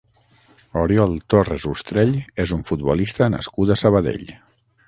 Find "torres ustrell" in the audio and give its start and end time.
1.33-2.15